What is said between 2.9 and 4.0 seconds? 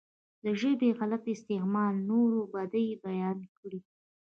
بيانې کړي.